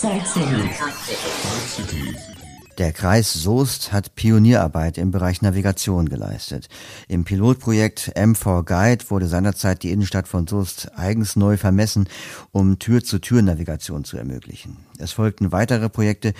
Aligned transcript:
Side 0.00 0.26
City. 0.26 2.49
Der 2.80 2.94
Kreis 2.94 3.34
Soest 3.34 3.92
hat 3.92 4.14
Pionierarbeit 4.14 4.96
im 4.96 5.10
Bereich 5.10 5.42
Navigation 5.42 6.08
geleistet. 6.08 6.70
Im 7.08 7.24
Pilotprojekt 7.24 8.12
M4 8.16 8.64
Guide 8.64 9.10
wurde 9.10 9.26
seinerzeit 9.26 9.82
die 9.82 9.90
Innenstadt 9.90 10.26
von 10.26 10.46
Soest 10.46 10.90
eigens 10.96 11.36
neu 11.36 11.58
vermessen, 11.58 12.08
um 12.52 12.78
Tür-zu-Tür-Navigation 12.78 14.04
zu 14.04 14.16
ermöglichen. 14.16 14.78
Es 14.96 15.12
folgten 15.12 15.52
weitere 15.52 15.90
Projekte. 15.90 16.32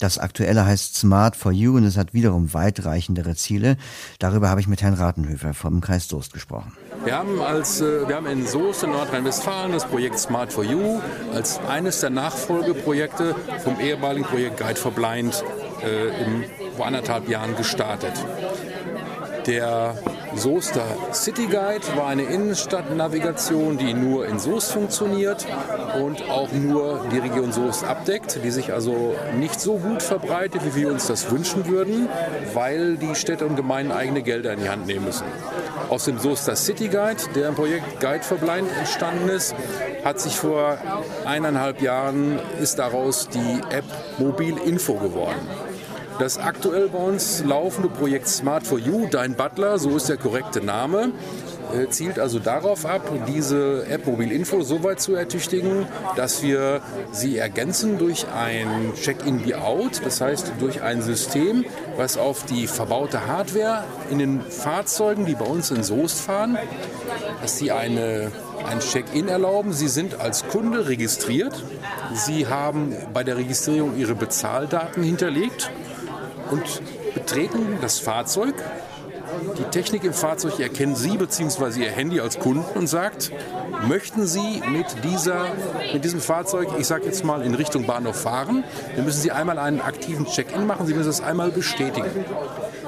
Das 0.00 0.18
aktuelle 0.18 0.66
heißt 0.66 0.96
Smart 0.96 1.36
for 1.36 1.52
You 1.52 1.76
und 1.76 1.84
es 1.84 1.96
hat 1.96 2.12
wiederum 2.12 2.52
weitreichendere 2.52 3.36
Ziele. 3.36 3.76
Darüber 4.18 4.50
habe 4.50 4.60
ich 4.60 4.66
mit 4.66 4.82
Herrn 4.82 4.94
Ratenhöfer 4.94 5.54
vom 5.54 5.80
Kreis 5.80 6.08
Soest 6.08 6.32
gesprochen. 6.32 6.72
Wir 7.04 7.16
haben, 7.16 7.40
als, 7.40 7.80
äh, 7.80 8.08
wir 8.08 8.16
haben 8.16 8.26
in 8.26 8.44
Soest 8.44 8.82
in 8.82 8.90
Nordrhein-Westfalen 8.90 9.70
das 9.70 9.84
Projekt 9.84 10.18
Smart 10.18 10.52
for 10.52 10.64
You 10.64 11.00
als 11.32 11.60
eines 11.68 12.00
der 12.00 12.10
Nachfolgeprojekte 12.10 13.36
vom 13.62 13.78
ehemaligen 13.78 14.26
Projekt 14.26 14.58
Guide 14.58 14.74
for 14.74 14.90
Blind 14.90 15.44
äh, 15.82 16.22
im, 16.22 16.44
vor 16.76 16.86
anderthalb 16.86 17.28
Jahren 17.28 17.56
gestartet. 17.56 18.12
Der 19.46 19.94
Soester 20.34 20.84
City 21.12 21.46
Guide 21.46 21.84
war 21.96 22.08
eine 22.08 22.22
Innenstadtnavigation, 22.22 23.76
die 23.76 23.92
nur 23.92 24.26
in 24.26 24.38
Soest 24.38 24.72
funktioniert 24.72 25.46
und 26.02 26.28
auch 26.30 26.50
nur 26.52 27.06
die 27.12 27.18
Region 27.18 27.52
Soest 27.52 27.84
abdeckt, 27.84 28.40
die 28.42 28.50
sich 28.50 28.72
also 28.72 29.14
nicht 29.38 29.60
so 29.60 29.76
gut 29.76 30.02
verbreitet, 30.02 30.62
wie 30.64 30.82
wir 30.82 30.90
uns 30.90 31.06
das 31.06 31.30
wünschen 31.30 31.66
würden, 31.66 32.08
weil 32.54 32.96
die 32.96 33.14
Städte 33.14 33.44
und 33.44 33.56
Gemeinden 33.56 33.92
eigene 33.92 34.22
Gelder 34.22 34.54
in 34.54 34.60
die 34.60 34.68
Hand 34.70 34.86
nehmen 34.86 35.04
müssen. 35.04 35.26
Aus 35.90 36.06
dem 36.06 36.18
Soester 36.18 36.56
City 36.56 36.88
Guide, 36.88 37.22
der 37.34 37.48
im 37.50 37.54
Projekt 37.54 38.00
Guide 38.00 38.24
for 38.24 38.38
Blind 38.38 38.68
entstanden 38.78 39.28
ist, 39.28 39.54
hat 40.04 40.20
sich 40.20 40.36
vor 40.36 40.78
eineinhalb 41.26 41.82
Jahren 41.82 42.38
ist 42.60 42.78
daraus 42.78 43.28
die 43.28 43.60
App 43.70 43.84
Mobil 44.18 44.56
Info 44.64 44.94
geworden. 44.94 45.48
Das 46.18 46.38
aktuell 46.38 46.88
bei 46.88 46.98
uns 46.98 47.42
laufende 47.44 47.88
Projekt 47.88 48.28
Smart 48.28 48.66
for 48.66 48.78
You, 48.78 49.08
Dein 49.10 49.34
Butler, 49.34 49.78
so 49.78 49.96
ist 49.96 50.08
der 50.08 50.16
korrekte 50.16 50.60
Name, 50.60 51.10
äh, 51.74 51.88
zielt 51.88 52.20
also 52.20 52.38
darauf 52.38 52.86
ab, 52.86 53.02
diese 53.26 53.84
App 53.88 54.06
Mobil 54.06 54.30
Info 54.30 54.62
so 54.62 54.84
weit 54.84 55.00
zu 55.00 55.14
ertüchtigen, 55.14 55.86
dass 56.14 56.42
wir 56.42 56.82
sie 57.10 57.36
ergänzen 57.36 57.98
durch 57.98 58.26
ein 58.28 58.92
Check-in-Be-out, 58.94 60.02
das 60.04 60.20
heißt 60.20 60.52
durch 60.60 60.82
ein 60.82 61.02
System, 61.02 61.64
was 61.96 62.16
auf 62.16 62.44
die 62.44 62.68
verbaute 62.68 63.26
Hardware 63.26 63.82
in 64.10 64.18
den 64.20 64.40
Fahrzeugen, 64.40 65.26
die 65.26 65.34
bei 65.34 65.46
uns 65.46 65.72
in 65.72 65.82
Soest 65.82 66.20
fahren, 66.20 66.58
dass 67.42 67.58
sie 67.58 67.72
eine 67.72 68.30
ein 68.66 68.80
Check-in 68.80 69.28
erlauben. 69.28 69.74
Sie 69.74 69.88
sind 69.88 70.20
als 70.20 70.46
Kunde 70.46 70.88
registriert. 70.88 71.62
Sie 72.14 72.46
haben 72.46 72.94
bei 73.12 73.22
der 73.22 73.36
Registrierung 73.36 73.96
Ihre 73.98 74.14
Bezahldaten 74.14 75.02
hinterlegt 75.02 75.70
und 76.54 77.14
betreten 77.14 77.78
das 77.80 77.98
Fahrzeug. 77.98 78.54
Die 79.58 79.64
Technik 79.64 80.04
im 80.04 80.12
Fahrzeug 80.12 80.60
erkennt 80.60 80.96
Sie 80.96 81.16
bzw. 81.16 81.82
Ihr 81.82 81.90
Handy 81.90 82.20
als 82.20 82.38
Kunden 82.38 82.64
und 82.78 82.86
sagt, 82.86 83.32
möchten 83.88 84.26
Sie 84.26 84.62
mit, 84.70 84.86
dieser, 85.02 85.46
mit 85.92 86.04
diesem 86.04 86.20
Fahrzeug, 86.20 86.68
ich 86.78 86.86
sage 86.86 87.06
jetzt 87.06 87.24
mal, 87.24 87.42
in 87.42 87.54
Richtung 87.54 87.86
Bahnhof 87.86 88.20
fahren, 88.20 88.62
dann 88.94 89.04
müssen 89.04 89.20
Sie 89.20 89.32
einmal 89.32 89.58
einen 89.58 89.80
aktiven 89.80 90.26
Check-in 90.26 90.66
machen, 90.66 90.86
Sie 90.86 90.94
müssen 90.94 91.08
das 91.08 91.20
einmal 91.20 91.50
bestätigen. 91.50 92.10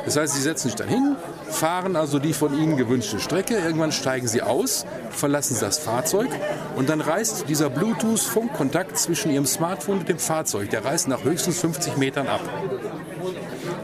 Das 0.05 0.17
heißt, 0.17 0.35
Sie 0.35 0.43
setzen 0.43 0.69
sich 0.69 0.77
dann 0.77 0.89
hin, 0.89 1.17
fahren 1.51 1.97
also 1.97 2.21
die 2.21 2.33
von 2.33 2.57
Ihnen 2.57 2.77
gewünschte 2.77 3.19
Strecke, 3.19 3.57
irgendwann 3.57 3.91
steigen 3.91 4.29
Sie 4.29 4.43
aus, 4.43 4.87
verlassen 5.11 5.57
das 5.61 5.79
Fahrzeug 5.79 6.29
und 6.77 6.89
dann 6.89 7.01
reißt 7.01 7.49
dieser 7.49 7.71
Bluetooth-Funkkontakt 7.71 8.97
zwischen 8.99 9.33
Ihrem 9.33 9.47
Smartphone 9.47 9.99
und 9.99 10.09
dem 10.09 10.21
Fahrzeug, 10.21 10.71
der 10.71 10.85
reißt 10.85 11.09
nach 11.09 11.25
höchstens 11.25 11.59
50 11.59 11.97
Metern 11.97 12.29
ab. 12.29 12.43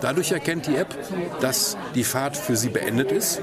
Dadurch 0.03 0.33
erkennt 0.33 0.67
die 0.67 0.75
App, 0.75 0.95
dass 1.41 1.77
die 1.95 2.03
Fahrt 2.03 2.36
für 2.36 2.56
Sie 2.56 2.70
beendet 2.70 3.12
ist. 3.12 3.41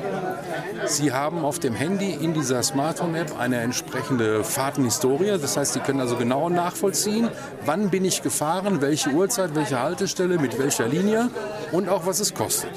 Sie 0.85 1.13
haben 1.13 1.45
auf 1.45 1.57
dem 1.57 1.73
Handy 1.73 2.11
in 2.11 2.33
dieser 2.33 2.61
Smartphone-App 2.63 3.39
eine 3.39 3.61
entsprechende 3.61 4.43
Fahrtenhistorie. 4.43 5.37
Das 5.41 5.55
heißt, 5.55 5.73
Sie 5.73 5.79
können 5.79 6.01
also 6.01 6.17
genau 6.17 6.49
nachvollziehen, 6.49 7.29
wann 7.65 7.89
bin 7.89 8.03
ich 8.03 8.21
gefahren, 8.23 8.81
welche 8.81 9.09
Uhrzeit, 9.11 9.55
welche 9.55 9.79
Haltestelle, 9.79 10.37
mit 10.37 10.59
welcher 10.59 10.87
Linie 10.87 11.29
und 11.71 11.87
auch 11.87 12.05
was 12.05 12.19
es 12.19 12.33
kostet. 12.33 12.71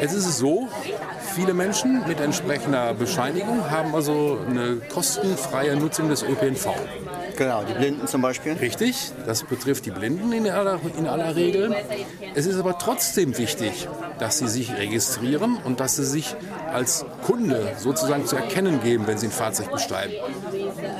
Jetzt 0.00 0.14
ist 0.14 0.26
es 0.26 0.38
so, 0.38 0.68
viele 1.34 1.52
Menschen 1.52 2.06
mit 2.06 2.20
entsprechender 2.20 2.94
Bescheinigung 2.94 3.70
haben 3.70 3.92
also 3.94 4.38
eine 4.48 4.76
kostenfreie 4.92 5.74
Nutzung 5.76 6.08
des 6.08 6.22
ÖPNV. 6.22 6.68
Genau, 7.36 7.64
die 7.64 7.74
Blinden 7.74 8.06
zum 8.06 8.22
Beispiel. 8.22 8.52
Richtig, 8.52 9.12
das 9.26 9.42
betrifft 9.42 9.86
die 9.86 9.90
Blinden 9.90 10.32
in 10.32 10.48
aller, 10.48 10.80
in 10.96 11.06
aller 11.06 11.34
Regel. 11.34 11.74
Es 12.34 12.46
ist 12.46 12.58
aber 12.58 12.78
trotzdem 12.78 13.36
wichtig, 13.36 13.88
dass 14.18 14.38
sie 14.38 14.48
sich 14.48 14.76
registrieren 14.76 15.58
und 15.64 15.80
dass 15.80 15.96
sie 15.96 16.04
sich 16.04 16.36
als 16.72 17.04
Kunde 17.22 17.72
sozusagen 17.78 18.26
zu 18.26 18.36
erkennen 18.36 18.80
geben, 18.82 19.06
wenn 19.06 19.18
sie 19.18 19.26
ein 19.26 19.32
Fahrzeug 19.32 19.72
besteigen. 19.72 20.14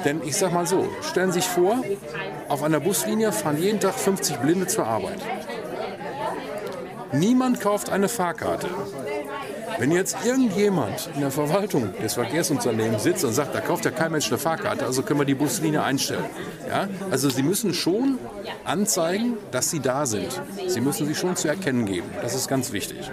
Denn 0.05 0.23
ich 0.25 0.37
sage 0.37 0.55
mal 0.55 0.67
so, 0.67 0.89
stellen 1.03 1.33
Sie 1.33 1.41
sich 1.41 1.49
vor, 1.49 1.83
auf 2.49 2.63
einer 2.63 2.81
Buslinie 2.81 3.33
fahren 3.33 3.61
jeden 3.61 3.81
Tag 3.81 3.95
50 3.95 4.37
Blinde 4.39 4.67
zur 4.67 4.87
Arbeit. 4.87 5.19
Niemand 7.13 7.61
kauft 7.61 7.91
eine 7.91 8.09
Fahrkarte. 8.09 8.69
Wenn 9.79 9.91
jetzt 9.91 10.17
irgendjemand 10.25 11.09
in 11.15 11.21
der 11.21 11.31
Verwaltung 11.31 11.93
des 12.03 12.15
Verkehrsunternehmens 12.15 13.03
sitzt 13.03 13.25
und 13.25 13.33
sagt, 13.33 13.55
da 13.55 13.61
kauft 13.61 13.85
ja 13.85 13.91
kein 13.91 14.13
Mensch 14.13 14.29
eine 14.29 14.39
Fahrkarte, 14.39 14.85
also 14.85 15.03
können 15.03 15.21
wir 15.21 15.27
die 15.27 15.35
Buslinie 15.35 15.83
einstellen. 15.83 16.25
Ja? 16.69 16.89
Also 17.11 17.29
Sie 17.29 17.43
müssen 17.43 17.75
schon 17.75 18.19
anzeigen, 18.65 19.37
dass 19.51 19.71
Sie 19.71 19.81
da 19.81 20.07
sind. 20.07 20.41
Sie 20.67 20.81
müssen 20.81 21.07
sich 21.07 21.19
schon 21.19 21.37
zu 21.37 21.49
erkennen 21.49 21.87
geben. 21.87 22.09
Das 22.23 22.35
ist 22.35 22.49
ganz 22.49 22.73
wichtig. 22.73 23.11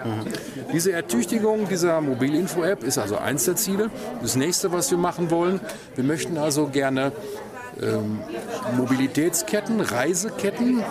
Diese 0.74 0.92
Ertüchtigung 0.92 1.68
dieser 1.68 2.00
Mobilinfo-App 2.02 2.84
ist 2.84 2.98
also 2.98 3.18
eins 3.18 3.46
der 3.46 3.56
Ziele. 3.56 3.90
Das 4.22 4.36
nächste, 4.36 4.72
was 4.72 4.92
wir 4.92 4.98
machen 4.98 5.32
wollen, 5.32 5.60
wir 5.96 6.04
möchten 6.04 6.38
also 6.38 6.68
gerne 6.68 7.12
ähm, 7.82 8.20
Mobilitätsketten, 8.78 9.82
Reiseketten 9.82 10.84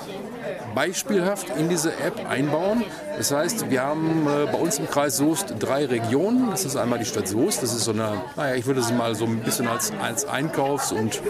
beispielhaft 0.74 1.48
in 1.56 1.68
diese 1.68 1.92
App 1.92 2.28
einbauen. 2.28 2.84
Das 3.16 3.32
heißt, 3.32 3.70
wir 3.70 3.82
haben 3.82 4.26
äh, 4.26 4.46
bei 4.50 4.58
uns 4.58 4.78
im 4.78 4.88
Kreis 4.88 5.16
Soest 5.16 5.54
drei 5.58 5.86
Regionen. 5.86 6.50
Das 6.50 6.64
ist 6.64 6.76
einmal 6.76 6.98
die 6.98 7.04
Stadt 7.04 7.28
Soest. 7.28 7.62
Das 7.62 7.72
ist 7.74 7.84
so 7.84 7.92
eine, 7.92 8.22
naja, 8.36 8.54
ich 8.54 8.66
würde 8.66 8.82
sie 8.82 8.92
mal 8.92 9.14
so 9.14 9.24
ein 9.24 9.40
bisschen 9.40 9.68
als, 9.68 9.92
als 10.00 10.26
Einkaufs- 10.26 10.92
und 10.92 11.20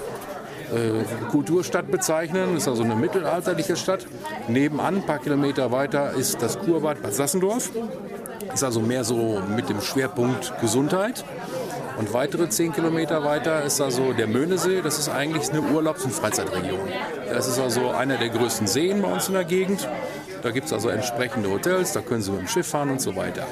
äh, 0.71 1.05
Kulturstadt 1.31 1.91
bezeichnen. 1.91 2.55
Das 2.55 2.62
ist 2.62 2.69
also 2.69 2.83
eine 2.83 2.95
mittelalterliche 2.95 3.77
Stadt. 3.77 4.06
Nebenan, 4.49 4.97
ein 4.97 5.06
paar 5.06 5.19
Kilometer 5.19 5.72
weiter, 5.72 6.12
ist 6.12 6.43
das 6.43 6.59
Kurbad 6.59 7.03
Bad 7.03 7.15
Sassendorf. 7.15 7.71
Ist 8.53 8.65
also 8.65 8.81
mehr 8.81 9.05
so 9.05 9.41
mit 9.55 9.69
dem 9.69 9.81
Schwerpunkt 9.81 10.53
Gesundheit. 10.61 11.25
Und 12.00 12.15
weitere 12.15 12.49
zehn 12.49 12.72
Kilometer 12.72 13.25
weiter 13.25 13.62
ist 13.62 13.78
also 13.78 14.15
der 14.15 14.27
Möhnesee. 14.27 14.81
Das 14.83 14.99
ist 14.99 15.11
eigentlich 15.11 15.50
eine 15.50 15.61
Urlaubs- 15.61 16.03
und 16.03 16.15
Freizeitregion. 16.15 16.88
Das 17.28 17.47
ist 17.47 17.59
also 17.59 17.91
einer 17.91 18.16
der 18.16 18.31
größten 18.31 18.66
Seen 18.66 19.03
bei 19.03 19.12
uns 19.12 19.28
in 19.28 19.34
der 19.34 19.44
Gegend. 19.44 19.87
Da 20.43 20.50
gibt 20.50 20.65
es 20.69 20.72
also 20.72 20.89
entsprechende 20.89 21.50
Hotels, 21.50 21.93
da 21.93 22.00
können 22.00 22.22
Sie 22.22 22.31
mit 22.31 22.41
dem 22.41 22.49
Schiff 22.49 22.69
fahren 22.69 22.89
und 22.89 23.03
so 23.03 23.16
weiter. 23.16 23.47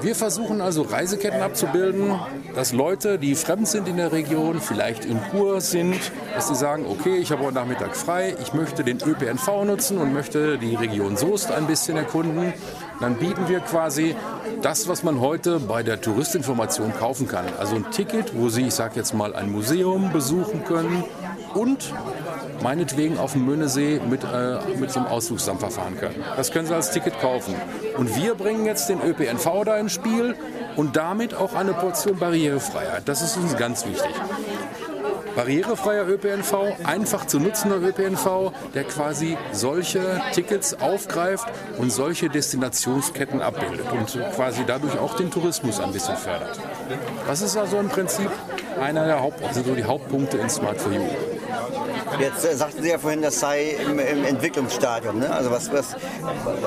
Wir 0.00 0.14
versuchen 0.16 0.62
also 0.62 0.80
Reiseketten 0.80 1.42
abzubilden, 1.42 2.18
dass 2.54 2.72
Leute, 2.72 3.18
die 3.18 3.34
fremd 3.34 3.68
sind 3.68 3.86
in 3.86 3.98
der 3.98 4.12
Region, 4.12 4.58
vielleicht 4.58 5.04
in 5.04 5.20
Kur 5.30 5.60
sind, 5.60 5.98
dass 6.34 6.48
sie 6.48 6.54
sagen, 6.54 6.86
okay, 6.88 7.18
ich 7.18 7.30
habe 7.30 7.44
heute 7.44 7.56
Nachmittag 7.56 7.94
frei, 7.94 8.34
ich 8.40 8.54
möchte 8.54 8.82
den 8.82 8.96
ÖPNV 8.96 9.64
nutzen 9.66 9.98
und 9.98 10.14
möchte 10.14 10.56
die 10.56 10.74
Region 10.74 11.18
Soest 11.18 11.52
ein 11.52 11.66
bisschen 11.66 11.98
erkunden. 11.98 12.54
Dann 13.02 13.16
bieten 13.16 13.48
wir 13.48 13.58
quasi 13.58 14.14
das, 14.62 14.86
was 14.86 15.02
man 15.02 15.20
heute 15.20 15.58
bei 15.58 15.82
der 15.82 16.00
Touristinformation 16.00 16.94
kaufen 16.94 17.26
kann. 17.26 17.44
Also 17.58 17.74
ein 17.74 17.90
Ticket, 17.90 18.32
wo 18.36 18.48
Sie, 18.48 18.68
ich 18.68 18.74
sage 18.74 18.94
jetzt 18.94 19.12
mal, 19.12 19.34
ein 19.34 19.50
Museum 19.50 20.12
besuchen 20.12 20.62
können 20.64 21.02
und 21.52 21.92
meinetwegen 22.62 23.18
auf 23.18 23.32
dem 23.32 23.44
Möhnesee 23.44 24.00
mit, 24.08 24.22
äh, 24.22 24.58
mit 24.78 24.92
so 24.92 25.00
einem 25.00 25.08
Ausflugsdampfer 25.08 25.72
fahren 25.72 25.98
können. 25.98 26.22
Das 26.36 26.52
können 26.52 26.68
Sie 26.68 26.74
als 26.76 26.92
Ticket 26.92 27.18
kaufen. 27.20 27.56
Und 27.96 28.14
wir 28.14 28.36
bringen 28.36 28.66
jetzt 28.66 28.88
den 28.88 29.02
ÖPNV 29.02 29.64
da 29.64 29.78
ins 29.78 29.92
Spiel 29.92 30.36
und 30.76 30.94
damit 30.96 31.34
auch 31.34 31.54
eine 31.54 31.72
Portion 31.72 32.16
Barrierefreiheit. 32.20 33.02
Das 33.06 33.20
ist 33.20 33.36
uns 33.36 33.56
ganz 33.56 33.84
wichtig. 33.84 34.14
Barrierefreier 35.34 36.06
ÖPNV, 36.06 36.84
einfach 36.84 37.26
zu 37.26 37.40
nutzender 37.40 37.76
ÖPNV, 37.76 38.52
der 38.74 38.84
quasi 38.84 39.36
solche 39.52 40.20
Tickets 40.32 40.74
aufgreift 40.74 41.46
und 41.78 41.90
solche 41.90 42.28
Destinationsketten 42.28 43.40
abbildet 43.40 43.86
und 43.92 44.18
quasi 44.34 44.62
dadurch 44.66 44.98
auch 44.98 45.16
den 45.16 45.30
Tourismus 45.30 45.80
ein 45.80 45.92
bisschen 45.92 46.16
fördert. 46.16 46.58
Das 47.26 47.42
ist 47.42 47.56
also 47.56 47.78
im 47.78 47.88
Prinzip 47.88 48.30
einer 48.80 49.06
der 49.06 49.20
Haupt, 49.20 49.42
also 49.42 49.62
die 49.62 49.84
Hauptpunkte 49.84 50.38
in 50.38 50.50
Smart 50.50 50.80
for 50.80 50.92
You. 50.92 51.02
Jetzt 52.18 52.44
äh, 52.44 52.56
sagten 52.56 52.82
Sie 52.82 52.90
ja 52.90 52.98
vorhin, 52.98 53.22
das 53.22 53.40
sei 53.40 53.76
im, 53.84 53.98
im 53.98 54.24
Entwicklungsstadium. 54.24 55.18
Ne? 55.18 55.30
Also 55.30 55.50
was, 55.50 55.72
was, 55.72 55.96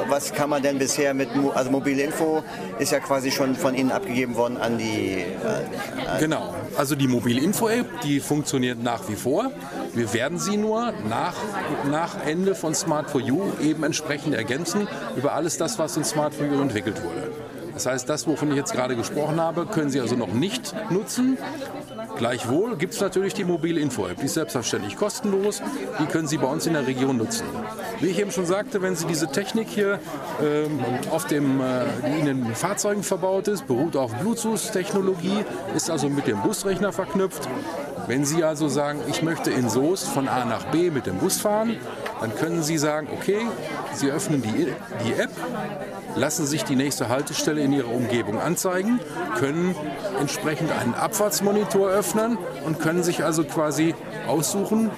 was 0.10 0.34
kann 0.34 0.50
man 0.50 0.62
denn 0.62 0.78
bisher 0.78 1.14
mit, 1.14 1.30
also 1.54 1.72
mobile 1.72 2.02
Info 2.02 2.44
ist 2.80 2.92
ja 2.92 3.00
quasi 3.00 3.32
schon 3.32 3.56
von 3.56 3.76
Ihnen 3.76 3.92
abgegeben 3.92 4.36
worden 4.36 4.58
an 4.58 4.78
die... 4.78 5.22
Äh, 5.22 6.20
genau, 6.20 6.54
also 6.78 6.96
die 6.96 7.08
mobile 7.08 7.42
Info-App, 7.42 8.02
die 8.02 8.20
funktioniert 8.20 8.82
nach 8.82 9.08
wie 9.08 9.16
vor. 9.16 9.52
Wir 9.94 10.14
werden 10.14 10.40
sie 10.40 10.58
nur 10.58 10.94
nach, 11.08 11.36
nach 11.90 12.26
Ende 12.26 12.56
von 12.56 12.76
Smart 12.76 13.10
for 13.10 13.22
You 13.22 13.44
eben 13.62 13.84
entsprechend 13.84 14.36
ergänzen 14.36 14.88
über 15.16 15.34
alles 15.34 15.58
das, 15.58 15.80
was 15.80 15.96
in 15.96 16.04
Smart 16.04 16.34
for 16.34 16.46
You 16.46 16.62
entwickelt 16.62 17.02
wurde. 17.04 17.32
Das 17.74 17.86
heißt, 17.86 18.10
das, 18.10 18.26
wovon 18.26 18.52
ich 18.52 18.56
jetzt 18.56 18.72
gerade 18.72 18.96
gesprochen 18.96 19.40
habe, 19.40 19.66
können 19.66 19.90
Sie 19.90 20.00
also 20.00 20.16
noch 20.16 20.34
nicht 20.34 20.74
nutzen. 20.90 21.38
Gleichwohl 22.17 22.77
gibt 22.77 22.94
es 22.94 23.01
natürlich 23.01 23.33
die 23.33 23.44
mobile 23.44 23.79
Info-App, 23.79 24.17
die 24.17 24.25
ist 24.25 24.35
selbstverständlich 24.35 24.95
kostenlos. 24.95 25.62
Die 26.00 26.06
können 26.06 26.27
Sie 26.27 26.38
bei 26.38 26.47
uns 26.47 26.65
in 26.65 26.73
der 26.73 26.88
Region 26.88 27.17
nutzen. 27.17 27.45
Wie 28.00 28.07
ich 28.07 28.19
eben 28.19 28.31
schon 28.31 28.45
sagte, 28.45 28.81
wenn 28.81 28.95
Sie 28.95 29.06
diese 29.06 29.27
Technik 29.27 29.67
hier 29.67 30.00
ähm, 30.41 30.79
auf 31.12 31.25
dem, 31.25 31.59
äh, 31.59 31.85
die 32.07 32.19
in 32.19 32.25
den 32.25 32.56
Fahrzeugen 32.56 33.03
verbaut 33.03 33.47
ist, 33.47 33.67
beruht 33.67 33.95
auf 33.95 34.13
Bluetooth-Technologie, 34.15 35.44
ist 35.75 35.89
also 35.89 36.09
mit 36.09 36.27
dem 36.27 36.41
Busrechner 36.41 36.94
verknüpft. 36.94 37.47
Wenn 38.07 38.23
Sie 38.23 38.44
also 38.44 38.67
sagen, 38.67 39.00
ich 39.09 39.21
möchte 39.21 39.51
in 39.51 39.69
Soest 39.69 40.07
von 40.07 40.27
A 40.27 40.45
nach 40.45 40.65
B 40.65 40.91
mit 40.91 41.07
dem 41.07 41.17
Bus 41.17 41.41
fahren, 41.41 41.77
dann 42.21 42.35
können 42.35 42.63
Sie 42.63 42.77
sagen, 42.77 43.07
okay, 43.13 43.45
Sie 43.94 44.09
öffnen 44.09 44.41
die, 44.41 44.67
die 45.06 45.13
App, 45.13 45.31
lassen 46.15 46.45
sich 46.45 46.63
die 46.63 46.75
nächste 46.75 47.09
Haltestelle 47.09 47.62
in 47.62 47.73
Ihrer 47.73 47.91
Umgebung 47.91 48.39
anzeigen, 48.39 49.00
können 49.38 49.75
entsprechend 50.19 50.71
einen 50.71 50.94
Abfahrtsmonitor 50.94 51.89
öffnen 51.89 52.38
und 52.65 52.79
können 52.79 53.03
sich 53.03 53.23
also 53.23 53.44
quasi 53.44 53.94
aussuchen, 54.27 54.89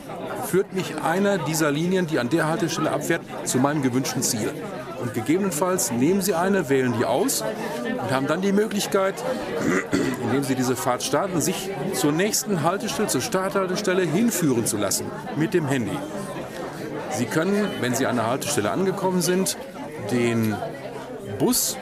führt 0.45 0.73
mich 0.73 1.01
einer 1.03 1.37
dieser 1.37 1.71
Linien, 1.71 2.07
die 2.07 2.19
an 2.19 2.29
der 2.29 2.47
Haltestelle 2.47 2.91
abfährt, 2.91 3.21
zu 3.43 3.57
meinem 3.57 3.81
gewünschten 3.81 4.21
Ziel. 4.21 4.51
Und 5.01 5.13
gegebenenfalls 5.13 5.91
nehmen 5.91 6.21
Sie 6.21 6.33
eine, 6.33 6.69
wählen 6.69 6.93
die 6.97 7.05
aus 7.05 7.43
und 7.83 8.11
haben 8.11 8.27
dann 8.27 8.41
die 8.41 8.51
Möglichkeit, 8.51 9.15
indem 10.23 10.43
Sie 10.43 10.55
diese 10.55 10.75
Fahrt 10.75 11.03
starten, 11.03 11.41
sich 11.41 11.69
zur 11.93 12.11
nächsten 12.11 12.63
Haltestelle, 12.63 13.07
zur 13.07 13.21
Starthaltestelle 13.21 14.03
hinführen 14.03 14.65
zu 14.65 14.77
lassen 14.77 15.05
mit 15.35 15.53
dem 15.53 15.67
Handy. 15.67 15.97
Sie 17.17 17.25
können, 17.25 17.67
wenn 17.81 17.95
Sie 17.95 18.05
an 18.05 18.17
der 18.17 18.27
Haltestelle 18.27 18.69
angekommen 18.69 19.21
sind, 19.21 19.57
den 20.11 20.55
Bus 21.39 21.75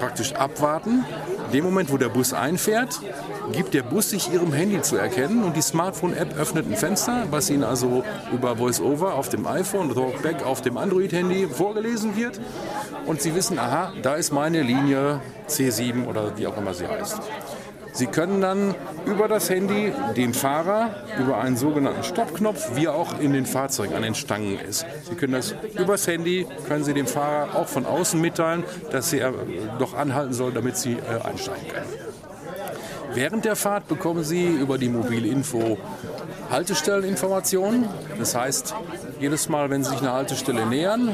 praktisch 0.00 0.32
abwarten. 0.34 1.04
In 1.46 1.52
dem 1.52 1.64
Moment, 1.64 1.92
wo 1.92 1.96
der 1.96 2.08
Bus 2.08 2.32
einfährt, 2.32 3.00
gibt 3.52 3.74
der 3.74 3.84
Bus 3.84 4.10
sich 4.10 4.32
Ihrem 4.32 4.52
Handy 4.52 4.82
zu 4.82 4.96
erkennen 4.96 5.44
und 5.44 5.56
die 5.56 5.62
Smartphone-App 5.62 6.36
öffnet 6.36 6.66
ein 6.66 6.74
Fenster, 6.74 7.28
was 7.30 7.50
Ihnen 7.50 7.62
also 7.62 8.02
über 8.32 8.58
VoiceOver 8.58 9.14
auf 9.14 9.28
dem 9.28 9.46
iPhone, 9.46 9.94
Talkback 9.94 10.44
auf 10.44 10.60
dem 10.60 10.76
Android-Handy 10.76 11.46
vorgelesen 11.46 12.16
wird. 12.16 12.40
Und 13.06 13.22
Sie 13.22 13.36
wissen, 13.36 13.60
aha, 13.60 13.92
da 14.02 14.14
ist 14.14 14.32
meine 14.32 14.62
Linie 14.62 15.20
C7 15.48 16.06
oder 16.06 16.36
wie 16.36 16.48
auch 16.48 16.56
immer 16.56 16.74
sie 16.74 16.88
heißt. 16.88 17.20
Sie 17.94 18.06
können 18.06 18.40
dann 18.40 18.74
über 19.06 19.28
das 19.28 19.48
Handy 19.48 19.92
dem 20.16 20.34
Fahrer 20.34 20.96
über 21.18 21.38
einen 21.38 21.56
sogenannten 21.56 22.02
Stoppknopf, 22.02 22.74
wie 22.74 22.88
auch 22.88 23.20
in 23.20 23.32
den 23.32 23.46
Fahrzeugen 23.46 23.94
an 23.94 24.02
den 24.02 24.16
Stangen 24.16 24.58
ist. 24.58 24.84
Sie 25.08 25.14
können 25.14 25.32
das 25.34 25.54
übers 25.78 26.08
Handy, 26.08 26.44
können 26.66 26.82
Sie 26.82 26.92
dem 26.92 27.06
Fahrer 27.06 27.54
auch 27.54 27.68
von 27.68 27.86
außen 27.86 28.20
mitteilen, 28.20 28.64
dass 28.90 29.12
er 29.12 29.32
doch 29.78 29.94
anhalten 29.94 30.32
soll, 30.32 30.52
damit 30.52 30.76
Sie 30.76 30.94
äh, 30.94 31.22
einsteigen 31.24 31.68
können. 31.68 31.86
Während 33.14 33.44
der 33.44 33.54
Fahrt 33.54 33.86
bekommen 33.86 34.24
Sie 34.24 34.44
über 34.44 34.76
die 34.76 34.88
mobile 34.88 35.28
Info 35.28 35.78
Haltestelleninformationen. 36.54 37.88
Das 38.16 38.36
heißt, 38.36 38.74
jedes 39.18 39.48
Mal, 39.48 39.70
wenn 39.70 39.82
Sie 39.82 39.90
sich 39.90 39.98
eine 39.98 40.12
Haltestelle 40.12 40.66
nähern, 40.66 41.10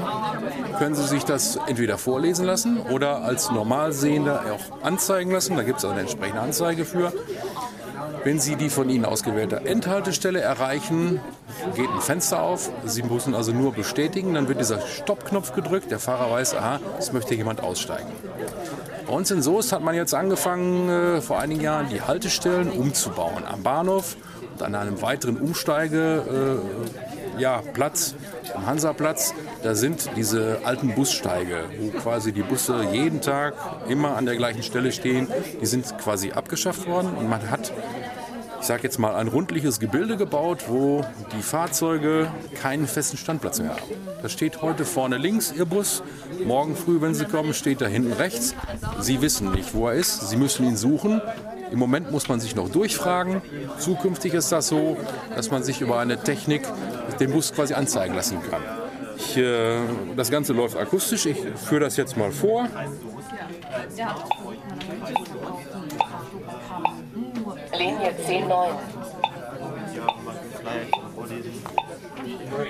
können 0.78 0.94
Sie 0.94 1.06
sich 1.06 1.24
das 1.24 1.58
entweder 1.66 1.96
vorlesen 1.96 2.44
lassen 2.44 2.78
oder 2.78 3.22
als 3.22 3.50
Normalsehender 3.50 4.42
auch 4.52 4.84
anzeigen 4.84 5.30
lassen. 5.30 5.56
Da 5.56 5.62
gibt 5.62 5.78
es 5.78 5.84
eine 5.86 6.00
entsprechende 6.00 6.42
Anzeige 6.42 6.84
für. 6.84 7.12
Wenn 8.22 8.38
Sie 8.38 8.56
die 8.56 8.68
von 8.68 8.90
Ihnen 8.90 9.06
ausgewählte 9.06 9.64
Endhaltestelle 9.64 10.42
erreichen, 10.42 11.20
geht 11.74 11.88
ein 11.88 12.02
Fenster 12.02 12.42
auf. 12.42 12.70
Sie 12.84 13.02
müssen 13.02 13.34
also 13.34 13.52
nur 13.52 13.72
bestätigen. 13.72 14.34
Dann 14.34 14.46
wird 14.46 14.60
dieser 14.60 14.82
Stoppknopf 14.82 15.54
gedrückt. 15.54 15.90
Der 15.90 16.00
Fahrer 16.00 16.30
weiß, 16.30 16.54
aha, 16.54 16.80
es 16.98 17.14
möchte 17.14 17.34
jemand 17.34 17.62
aussteigen. 17.62 18.08
Bei 19.06 19.12
uns 19.14 19.30
in 19.30 19.40
Soest 19.40 19.72
hat 19.72 19.82
man 19.82 19.94
jetzt 19.94 20.14
angefangen, 20.14 20.90
äh, 20.90 21.20
vor 21.22 21.38
einigen 21.38 21.62
Jahren 21.62 21.88
die 21.88 22.02
Haltestellen 22.02 22.70
umzubauen. 22.70 23.44
Am 23.50 23.62
Bahnhof 23.62 24.16
an 24.62 24.74
einem 24.74 25.02
weiteren 25.02 25.36
Umsteigeplatz, 25.36 26.28
äh, 27.36 27.40
ja, 27.40 27.62
am 28.54 28.66
Hansaplatz, 28.66 29.34
da 29.62 29.74
sind 29.74 30.10
diese 30.16 30.58
alten 30.64 30.94
Bussteige, 30.94 31.64
wo 31.78 31.90
quasi 31.98 32.32
die 32.32 32.42
Busse 32.42 32.84
jeden 32.92 33.20
Tag 33.20 33.54
immer 33.88 34.16
an 34.16 34.26
der 34.26 34.36
gleichen 34.36 34.62
Stelle 34.62 34.92
stehen. 34.92 35.28
Die 35.60 35.66
sind 35.66 35.98
quasi 35.98 36.32
abgeschafft 36.32 36.86
worden 36.86 37.12
und 37.16 37.28
man 37.28 37.50
hat 37.50 37.72
ich 38.60 38.66
sage 38.66 38.82
jetzt 38.82 38.98
mal, 38.98 39.14
ein 39.14 39.28
rundliches 39.28 39.80
Gebilde 39.80 40.16
gebaut, 40.16 40.64
wo 40.68 41.04
die 41.36 41.42
Fahrzeuge 41.42 42.30
keinen 42.60 42.86
festen 42.86 43.16
Standplatz 43.16 43.58
mehr 43.60 43.70
haben. 43.70 43.82
Da 44.22 44.28
steht 44.28 44.60
heute 44.60 44.84
vorne 44.84 45.16
links 45.16 45.52
Ihr 45.56 45.64
Bus, 45.64 46.02
morgen 46.44 46.76
früh, 46.76 47.00
wenn 47.00 47.14
Sie 47.14 47.24
kommen, 47.24 47.54
steht 47.54 47.80
da 47.80 47.86
hinten 47.86 48.12
rechts. 48.12 48.54
Sie 49.00 49.22
wissen 49.22 49.50
nicht, 49.52 49.74
wo 49.74 49.88
er 49.88 49.94
ist, 49.94 50.28
Sie 50.28 50.36
müssen 50.36 50.66
ihn 50.66 50.76
suchen. 50.76 51.22
Im 51.70 51.78
Moment 51.78 52.10
muss 52.10 52.28
man 52.28 52.40
sich 52.40 52.54
noch 52.54 52.68
durchfragen. 52.68 53.40
Zukünftig 53.78 54.34
ist 54.34 54.52
das 54.52 54.68
so, 54.68 54.96
dass 55.34 55.50
man 55.50 55.62
sich 55.62 55.80
über 55.80 55.98
eine 55.98 56.22
Technik 56.22 56.62
den 57.18 57.32
Bus 57.32 57.52
quasi 57.54 57.74
anzeigen 57.74 58.14
lassen 58.14 58.38
kann. 58.50 58.62
Ich, 59.16 59.36
äh, 59.36 59.78
das 60.16 60.30
Ganze 60.30 60.52
läuft 60.52 60.76
akustisch. 60.76 61.26
Ich 61.26 61.38
führe 61.56 61.80
das 61.80 61.96
jetzt 61.96 62.16
mal 62.16 62.30
vor. 62.32 62.68
Ja. 63.96 64.16
Linie 67.80 68.12
10.9. 68.12 68.99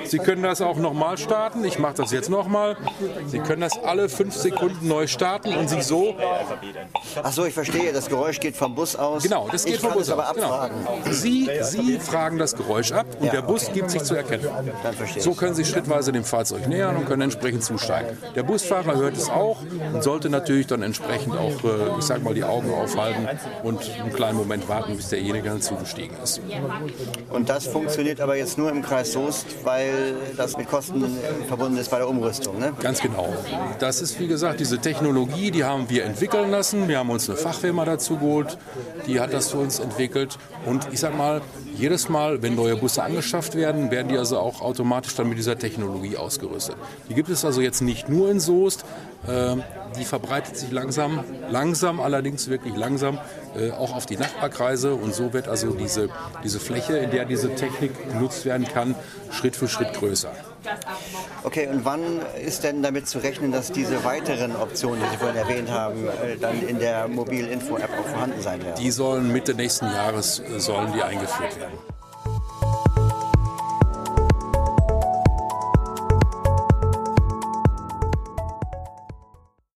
Sie 0.04 0.18
können 0.18 0.42
das 0.42 0.60
auch 0.60 0.76
nochmal 0.76 1.18
starten. 1.18 1.64
Ich 1.64 1.78
mache 1.78 1.94
das 1.94 2.12
jetzt 2.12 2.30
nochmal. 2.30 2.76
Sie 3.26 3.38
können 3.38 3.60
das 3.62 3.78
alle 3.82 4.08
fünf 4.08 4.34
Sekunden 4.34 4.88
neu 4.88 5.06
starten 5.06 5.54
und 5.54 5.68
sich 5.68 5.84
so. 5.84 6.14
Achso, 7.22 7.44
ich 7.44 7.54
verstehe. 7.54 7.92
Das 7.92 8.08
Geräusch 8.08 8.40
geht 8.40 8.56
vom 8.56 8.74
Bus 8.74 8.96
aus. 8.96 9.22
Genau, 9.22 9.48
das 9.50 9.64
geht 9.64 9.76
ich 9.76 9.80
vom 9.80 9.92
Bus 9.92 10.10
aus. 10.10 10.34
Genau. 10.34 10.68
Sie, 11.10 11.48
Sie 11.62 11.98
fragen 11.98 12.38
das 12.38 12.56
Geräusch 12.56 12.92
ab 12.92 13.06
und 13.18 13.26
ja, 13.26 13.32
der 13.32 13.42
Bus 13.42 13.64
okay. 13.64 13.72
gibt 13.74 13.90
sich 13.90 14.02
zu 14.02 14.14
erkennen. 14.14 14.46
So 15.18 15.34
können 15.34 15.54
Sie 15.54 15.64
schrittweise 15.64 16.12
dem 16.12 16.24
Fahrzeug 16.24 16.66
nähern 16.66 16.96
und 16.96 17.06
können 17.06 17.22
entsprechend 17.22 17.64
zusteigen. 17.64 18.16
Der 18.34 18.42
Busfahrer 18.42 18.96
hört 18.96 19.16
es 19.16 19.28
auch 19.28 19.58
und 19.92 20.02
sollte 20.02 20.30
natürlich 20.30 20.66
dann 20.66 20.82
entsprechend 20.82 21.34
auch, 21.34 21.64
äh, 21.64 21.98
ich 21.98 22.04
sag 22.04 22.22
mal, 22.22 22.34
die 22.34 22.44
Augen 22.44 22.72
aufhalten 22.72 23.28
und 23.62 23.80
einen 24.00 24.12
kleinen 24.12 24.36
Moment 24.36 24.68
warten, 24.68 24.96
bis 24.96 25.08
derjenige 25.08 25.48
dann 25.48 25.60
zugestiegen 25.60 26.16
ist. 26.22 26.40
Und 27.30 27.48
das 27.48 27.66
funktioniert 27.66 27.79
aber 28.20 28.36
jetzt 28.36 28.58
nur 28.58 28.70
im 28.70 28.82
Kreis 28.82 29.12
Soest, 29.12 29.46
weil 29.64 30.14
das 30.36 30.56
mit 30.56 30.68
Kosten 30.68 31.04
verbunden 31.48 31.76
ist 31.78 31.90
bei 31.90 31.98
der 31.98 32.08
Umrüstung. 32.08 32.58
Ne? 32.58 32.72
Ganz 32.80 33.00
genau. 33.00 33.34
Das 33.78 34.00
ist, 34.00 34.18
wie 34.20 34.26
gesagt, 34.26 34.60
diese 34.60 34.78
Technologie, 34.78 35.50
die 35.50 35.64
haben 35.64 35.88
wir 35.88 36.04
entwickeln 36.04 36.50
lassen. 36.50 36.88
Wir 36.88 36.98
haben 36.98 37.10
uns 37.10 37.28
eine 37.28 37.38
Fachfirma 37.38 37.84
dazu 37.84 38.16
geholt, 38.16 38.58
die 39.06 39.20
hat 39.20 39.32
das 39.32 39.50
für 39.50 39.58
uns 39.58 39.78
entwickelt. 39.78 40.38
Und 40.66 40.88
ich 40.92 41.00
sag 41.00 41.16
mal, 41.16 41.40
jedes 41.74 42.08
Mal, 42.08 42.42
wenn 42.42 42.54
neue 42.54 42.76
Busse 42.76 43.02
angeschafft 43.02 43.54
werden, 43.54 43.90
werden 43.90 44.08
die 44.08 44.18
also 44.18 44.38
auch 44.38 44.60
automatisch 44.60 45.14
dann 45.14 45.28
mit 45.28 45.38
dieser 45.38 45.58
Technologie 45.58 46.16
ausgerüstet. 46.16 46.76
Die 47.08 47.14
gibt 47.14 47.30
es 47.30 47.44
also 47.44 47.60
jetzt 47.60 47.80
nicht 47.80 48.08
nur 48.08 48.30
in 48.30 48.40
Soest, 48.40 48.84
äh, 49.26 49.56
die 49.98 50.04
verbreitet 50.04 50.56
sich 50.56 50.70
langsam, 50.70 51.24
langsam 51.50 52.00
allerdings 52.00 52.48
wirklich 52.48 52.76
langsam, 52.76 53.18
äh, 53.56 53.70
auch 53.70 53.94
auf 53.94 54.06
die 54.06 54.16
Nachbarkreise 54.16 54.94
und 54.94 55.14
so 55.14 55.32
wird 55.32 55.48
also 55.48 55.70
diese, 55.72 56.10
diese 56.44 56.60
Fläche, 56.60 56.98
in 56.98 57.10
der 57.10 57.24
diese 57.24 57.54
Technik 57.54 57.92
genutzt 58.12 58.44
werden 58.44 58.66
kann, 58.66 58.94
Schritt 59.30 59.56
für 59.56 59.68
Schritt 59.68 59.94
größer. 59.94 60.30
Okay, 61.42 61.68
und 61.68 61.84
wann 61.84 62.20
ist 62.44 62.64
denn 62.64 62.82
damit 62.82 63.08
zu 63.08 63.18
rechnen, 63.18 63.52
dass 63.52 63.72
diese 63.72 64.04
weiteren 64.04 64.56
Optionen, 64.56 65.00
die 65.02 65.10
Sie 65.10 65.16
vorhin 65.16 65.36
erwähnt 65.36 65.70
haben, 65.70 66.06
äh, 66.06 66.36
dann 66.36 66.66
in 66.66 66.78
der 66.78 67.08
Mobil-Info-App 67.08 67.90
auch 67.98 68.08
vorhanden 68.08 68.40
sein 68.40 68.62
werden? 68.62 68.80
Die 68.80 68.90
sollen 68.90 69.32
Mitte 69.32 69.54
nächsten 69.54 69.86
Jahres 69.86 70.40
äh, 70.40 70.60
sollen 70.60 70.92
die 70.92 71.02
eingeführt 71.02 71.58
werden. 71.58 71.78